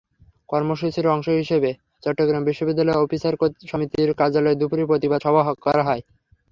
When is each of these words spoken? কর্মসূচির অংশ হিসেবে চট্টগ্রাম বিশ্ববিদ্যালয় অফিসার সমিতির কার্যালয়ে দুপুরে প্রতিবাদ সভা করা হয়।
কর্মসূচির 0.49 1.05
অংশ 1.07 1.27
হিসেবে 1.41 1.69
চট্টগ্রাম 2.03 2.43
বিশ্ববিদ্যালয় 2.45 3.01
অফিসার 3.03 3.33
সমিতির 3.69 4.09
কার্যালয়ে 4.19 4.59
দুপুরে 4.59 4.83
প্রতিবাদ 4.89 5.19
সভা 5.25 5.41
করা 5.65 5.83
হয়। 5.87 6.01